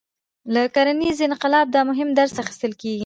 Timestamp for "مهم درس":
1.89-2.35